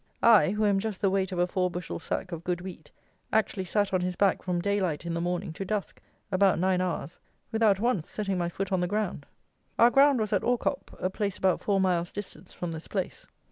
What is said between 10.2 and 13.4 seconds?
at Orcop, a place about four miles' distance from this place.